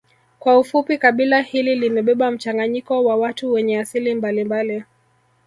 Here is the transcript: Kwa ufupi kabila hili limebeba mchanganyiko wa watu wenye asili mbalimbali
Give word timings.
Kwa 0.39 0.59
ufupi 0.59 0.97
kabila 0.97 1.41
hili 1.41 1.75
limebeba 1.75 2.31
mchanganyiko 2.31 3.03
wa 3.05 3.15
watu 3.15 3.51
wenye 3.51 3.79
asili 3.79 4.15
mbalimbali 4.15 4.83